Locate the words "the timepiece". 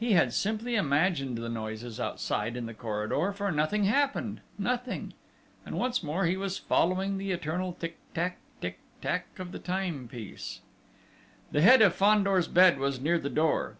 9.52-10.62